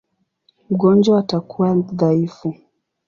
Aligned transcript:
Mgonjwa 0.69 1.19
atakuwa 1.19 1.73
dhaifu. 1.75 2.55